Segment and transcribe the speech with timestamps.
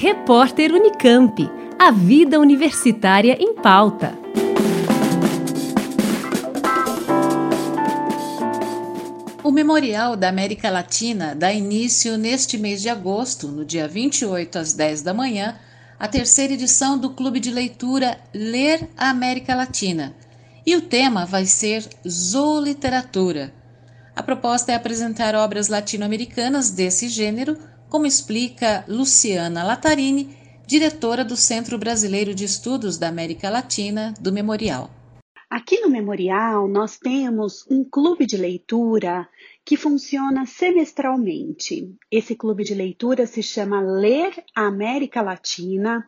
[0.00, 1.50] Repórter Unicamp.
[1.76, 4.16] A vida universitária em pauta.
[9.42, 14.72] O Memorial da América Latina dá início neste mês de agosto, no dia 28 às
[14.72, 15.58] 10 da manhã,
[15.98, 20.14] a terceira edição do Clube de Leitura Ler a América Latina.
[20.64, 23.52] E o tema vai ser Zooliteratura.
[24.14, 27.58] A proposta é apresentar obras latino-americanas desse gênero
[27.88, 34.90] como explica Luciana Latarini, diretora do Centro Brasileiro de Estudos da América Latina, do Memorial.
[35.48, 39.26] Aqui no Memorial, nós temos um clube de leitura
[39.64, 41.90] que funciona semestralmente.
[42.10, 46.06] Esse clube de leitura se chama Ler a América Latina.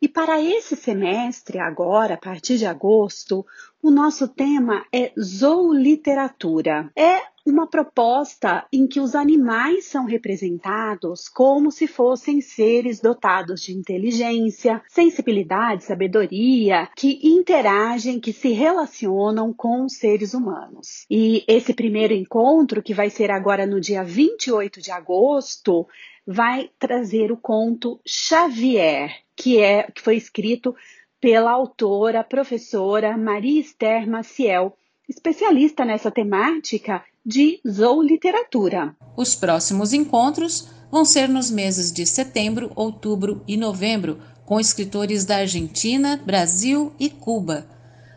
[0.00, 3.46] E para esse semestre, agora, a partir de agosto,
[3.82, 6.90] o nosso tema é zooliteratura.
[6.94, 13.72] É uma proposta em que os animais são representados como se fossem seres dotados de
[13.72, 21.04] inteligência, sensibilidade, sabedoria, que interagem, que se relacionam com os seres humanos.
[21.10, 25.86] E esse primeiro encontro, que vai ser agora no dia 28 de agosto,
[26.26, 30.74] vai trazer o conto Xavier, que é que foi escrito
[31.20, 34.76] pela autora, professora Maria Esther Maciel,
[35.12, 38.96] especialista nessa temática de zooliteratura.
[39.16, 45.36] Os próximos encontros vão ser nos meses de setembro, outubro e novembro, com escritores da
[45.36, 47.66] Argentina, Brasil e Cuba.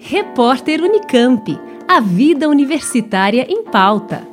[0.00, 1.58] Repórter Unicamp.
[1.86, 4.27] A vida universitária em pauta.